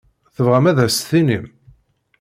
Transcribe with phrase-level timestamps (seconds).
[0.35, 1.45] Tebɣam ad as-tinim?